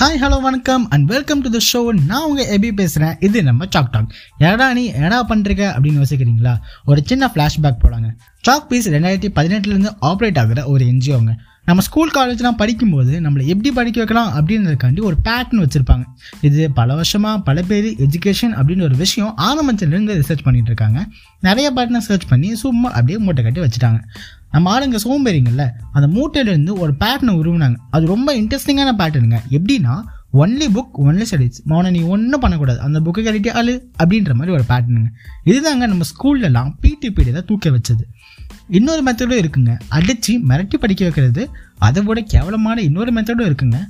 [0.00, 3.90] Hi hello வணக்கம் and welcome to the show நான் உங்கள் எபி பேசுகிறேன் இது நம்ம சாக்
[3.90, 6.56] டாக் ஏடா நீ ஏடா பண்ணுறீங்க அப்படின்னு யோசிக்கிறீங்களா?
[6.84, 8.16] ஒரு சின்ன ஃப்ளாஷ்பேக் போலாங்க.
[8.40, 11.34] சாக் பீஸ் ரெண்டாயிரத்தி பதினெட்டுலேருந்து ஆப்ரேட் ஆகுற ஒரு என்ஜிஓங்க
[11.64, 16.04] நம்ம ஸ்கூல் காலேஜ்லாம் படிக்கும்போது நம்மளை எப்படி படிக்க வைக்கலாம் அப்படின்றதுக்காண்டி ஒரு பேட்டர்ன் வச்சுருப்பாங்க.
[16.40, 21.06] இது பல வருஷமாக பல பேர் எஜுகேஷன் அப்படின்னு ஒரு விஷயம் ஆரம்பத்திலிருந்து ரிசர்ச் பண்ணிகிட்டு இருக்காங்க.
[21.40, 24.00] நிறைய பேட்டர்னை சர்ச் பண்ணி சும்மா அப்படியே மூட்டை கட்டி வச்சுட்டாங்க.
[24.50, 27.76] நம்ம ஆளுங்க சோம்பேறிங்கல்ல அந்த மூட்டையிலேருந்து ஒரு பேட்டர்னை உருவினாங்க.
[27.90, 32.80] அது ரொம்ப இன்ட்ரெஸ்டிங்கான பேட்டர்னுங்க எப்படின்னா ஒன்லி புக் ஒன்லி ஸ்டடிஸ் மௌன நீ ஒன்றும் பண்ணக்கூடாது.
[32.80, 35.10] அந்த புக்கை கட்டிட்டு ஆளு அப்படின்ற மாதிரி ஒரு பேட்டர்னுங்க
[35.44, 38.04] இதுதாங்க நம்ம ஸ்கூல்லலாம் பிடி பீரியடை தூக்க வச்சது.
[38.70, 39.78] இன்னொரு மெத்தடும் இருக்குங்க.
[39.88, 41.50] அடித்து மிரட்டி படிக்க வைக்கிறது.
[41.78, 43.80] அதை விட கேவலமான இன்னொரு மெத்தடும் இருக்குங்க.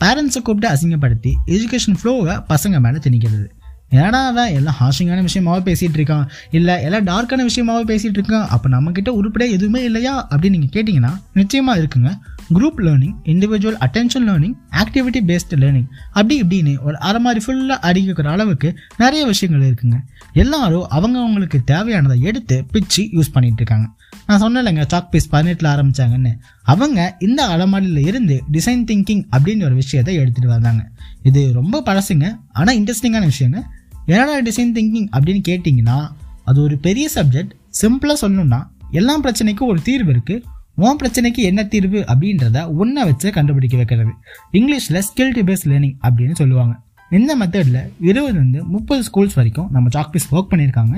[0.00, 3.46] பேரண்ட்ஸை கூப்பிட்டு அசிங்கப்படுத்தி எஜுகேஷன் ஃப்ளோவை பசங்க மேலே திணிக்கிறது.
[3.90, 6.28] ஏன்னா அவன் எல்லாம் ஹாஷிங்கான விஷயமாவே பேசிகிட்டு இருக்கான்?
[6.50, 8.46] இல்லை எல்லாம் டார்க்கான விஷயமாவே பேசிகிட்டு இருக்கான்?
[8.46, 10.28] அப்போ நம்மக்கிட்ட உருப்படியாக எதுவுமே இல்லையா?
[10.28, 12.14] அப்படின்னு நீங்கள் கேட்டிங்கன்னா நிச்சயமாக இருக்குங்க.
[12.54, 18.30] Group learning individual attention learning activity based learning அப்படி இப்படின்னு ஒரு அரை மாதிரி ஃபுல்லாக அடிக்கிற
[18.30, 20.00] அளவுக்கு நிறைய விஷயங்கள் இருக்குங்க.
[20.32, 23.88] எல்லாரும் அவங்க அவங்களுக்கு தேவையானதை எடுத்து பிச்சு யூஸ் பண்ணிகிட்டு இருக்காங்க.
[24.26, 30.18] நான் சொன்னலைங்க சாக் பீஸ் பதினெட்டில் ஆரம்பித்தாங்கன்னு அவங்க இந்த அலமாரியில் இருந்து டிசைன் திங்கிங் அப்படின்னு ஒரு விஷயத்தை
[30.18, 30.82] எடுத்துகிட்டு வந்தாங்க.
[31.22, 33.60] இது ரொம்ப பழசுங்க ஆனால் இன்ட்ரெஸ்டிங்கான விஷயங்க.
[34.06, 35.98] என்னடா டிசைன் திங்கிங் அப்படின்னு கேட்டிங்கன்னா
[36.44, 40.42] அது ஒரு பெரிய சப்ஜெக்ட் சிம்பிளாக சொல்லணும்னா எல்லா பிரச்சனைக்கும் ஒரு தீர்வு இருக்குது
[40.74, 44.12] உன் பிரச்சனைக்கு என்ன தீர்வு அப்படின்றத ஒன்றை வச்சு கண்டுபிடிக்க வைக்கிறது.
[44.52, 46.74] இங்கிலீஷில் ஸ்கில் பேஸ் லேர்னிங் அப்படின்னு சொல்லுவாங்க.
[47.10, 50.96] இந்த மெத்தடில் இருபதுலேருந்து முப்பது ஸ்கூல்ஸ் வரைக்கும் நம்ம சாக்பீஸ் ஒர்க் பண்ணியிருக்காங்க.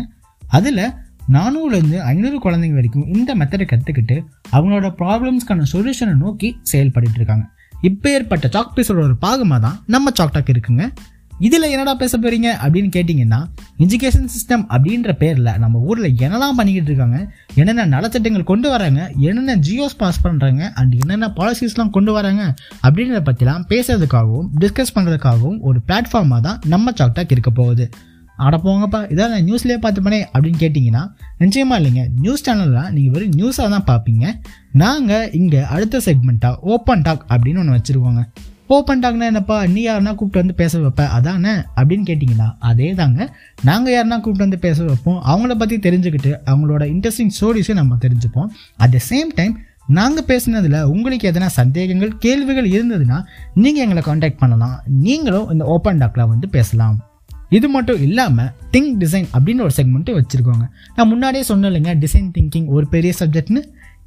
[0.48, 0.84] அதில்
[1.32, 7.44] நானூறுலேருந்து ஐநூறு குழந்தைங்க வரைக்கும் இந்த மெத்தடை கற்றுக்கிட்டு அவங்களோட ப்ராப்ளம்ஸ்க்கான சொல்யூஷனை நோக்கி செயல்பட்டு இருக்காங்க.
[7.82, 10.84] இப்போ ஏற்பட்ட சாக் பீஸோட ஒரு பாகமாக தான் நம்ம சாக்டாக் இருக்குங்க.
[11.40, 13.38] இதில் என்னடா பேச போகிறீங்க அப்படின்னு கேட்டிங்கன்னா
[13.78, 19.96] எஜுகேஷன் சிஸ்டம் அப்படின்ற பேரில் நம்ம ஊரில் என்னெல்லாம் பண்ணிக்கிட்டு இருக்காங்க என்னென்ன நலத்திட்டங்கள் கொண்டு வராங்க என்னென்ன ஜியோஸ்
[19.96, 26.58] பாஸ் பண்ணுறாங்க அண்ட் என்னென்ன பாலிசிஸ்லாம் கொண்டு வராங்க அப்படின்றத பற்றிலாம் பேசுறதுக்காகவும் டிஸ்கஸ் பண்ணுறதுக்காகவும் ஒரு பிளாட்ஃபார்மாக தான்
[26.66, 27.90] நம்ம சாக்டாக் இருக்க போகுது.
[28.36, 29.00] ஆட போங்கப்பா.
[29.12, 32.08] இதான் நான் நியூஸ்லேயே பார்த்துப்பனே அப்படின்னு கேட்டிங்கன்னா நிச்சயமாக இல்லைங்க.
[32.20, 34.40] நியூஸ் சேனலில் நீங்கள் வெறும் நியூஸாக தான் பார்ப்பீங்க.
[34.72, 38.24] நாங்கள் இங்கே அடுத்த செக்மெண்ட்டாக ஓப்பன் டாக் அப்படின்னு ஒன்று வச்சுருக்கோங்க.
[38.66, 39.66] ஓப்பன் டாக்னா என்னப்பா?
[39.66, 41.08] நீ யாருனா கூப்பிட்டு வந்து பேச வைப்ப.
[41.08, 41.50] அதானே?
[41.50, 45.22] அப்படின்னு கேட்டிங்கன்னா அதே தாங்க நாங்கள் யாருனா கூப்பிட்டு வந்து பேச வைப்போம்.
[45.26, 48.46] அவங்கள பற்றி தெரிஞ்சுக்கிட்டு அவங்களோட இன்ட்ரெஸ்டிங் ஸ்டோரிஸையும் நம்ம தெரிஞ்சுப்போம்.
[48.76, 53.24] அட் த சேம் டைம் நாங்கள் பேசுனதில் உங்களுக்கு எதனா சந்தேகங்கள் கேள்விகள் இருந்ததுன்னா
[53.54, 54.82] நீங்கள் எங்களை காண்டாக்ட் பண்ணலாம்.
[54.86, 57.00] நீங்களும் இந்த ஓப்பன் டாக்ல வந்து பேசலாம்.
[57.56, 60.66] இது மட்டும் இல்லாமல் திங்க் டிசைன் அப்படின்னு ஒரு செக்மெண்ட்டு வச்சுருக்கோங்க.
[60.96, 63.62] நான் முன்னாடியே சொன்னேன் இல்லைங்க டிசைன் திங்கிங் ஒரு பெரிய சப்ஜெக்ட்னு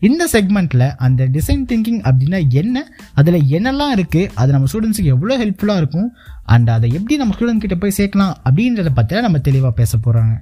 [0.07, 2.83] இந்த செக்மெண்ட்டில் அந்த டிசைன் திங்கிங் அப்படின்னா என்ன?
[3.19, 6.09] அதில் என்னெல்லாம் இருக்குது அது நம்ம ஸ்டூடெண்ட்ஸுக்கு எவ்வளோ ஹெல்ப்ஃபுல்லாக இருக்கும்?
[6.53, 8.33] அண்ட் அதை எப்படி நம்ம ஸ்டூடெண்ட் கிட்ட போய் சேர்க்கலாம்?
[8.47, 10.35] அப்படின்றத பற்றி நம்ம தெளிவாக பேச போகிறாங்க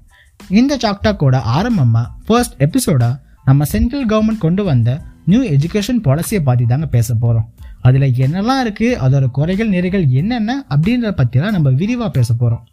[0.60, 3.14] இந்த சாக்டாக்கோட ஆரம்பமாக ஃபர்ஸ்ட் எபிசோடாக
[3.50, 4.90] நம்ம சென்ட்ரல் கவர்மெண்ட் கொண்டு வந்த
[5.32, 7.48] நியூ எஜுகேஷன் பாலிசியை பற்றி தாங்க பேச போகிறோம்
[7.88, 10.52] அதில் என்னெல்லாம் இருக்குது அதோட குறைகள் நிறைகள் என்னென்ன?
[10.74, 12.64] அப்படின்றத பற்றிலாம் நம்ம விரிவாக பேச போகிறோம்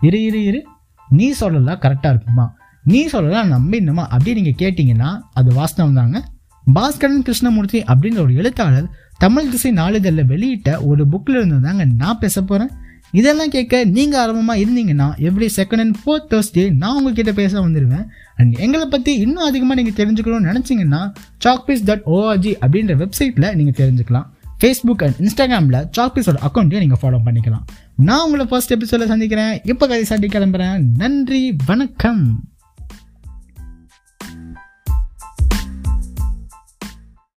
[0.00, 0.60] இரு இரு இரு.
[1.08, 2.44] நீ சொல்லலாம் கரெக்டாக இருக்குமா?
[2.84, 6.18] நீ சொல்லலாம் நம்பினுமா அப்படி நீங்கள் கேட்டிங்கன்னா அது வாஸ்தவம் தாங்க.
[6.66, 8.88] பாஸ்கரன் கிருஷ்ணமூர்த்தி அப்படின்ற ஒரு எழுத்தாளர்
[9.18, 12.70] தமிழ் திசை நாளிதழில் வெளியிட்ட ஒரு புக்கில் இருந்து தாங்க நான் பேச போகிறேன்
[13.12, 18.04] இதெல்லாம் கேட்க நீங்கள் ஆரம்பமாக இருந்தீங்கன்னா every second and fourth Thursday நான் உங்ககிட்ட பேச வந்துடுவேன்
[18.36, 21.00] அண்ட் எங்களை பற்றி இன்னும் அதிகமாக நீங்கள் தெரிஞ்சுக்கணும்னு நினச்சிங்கன்னா
[21.44, 24.28] சாக்பீஸ் டாட் ஓஆர்ஜி அப்படின்ற வெப்சைட்டில் நீங்கள் தெரிஞ்சுக்கலாம்.
[24.60, 27.62] ஃபேஸ்புக் அண்ட் இன்ஸ்டாகிராமில் சாக்பீஸோட அக்கௌண்ட்டையும் நீங்கள் ஃபாலோ பண்ணிக்கலாம்.
[27.96, 29.60] நான் உங்களை ஃபர்ஸ்ட் எபிசோட சந்திக்கிறேன்.
[29.64, 30.82] இப்போ கதை சாட்டி கிளம்புறேன்.
[30.96, 31.56] நன்றி.
[31.66, 32.49] வணக்கம்.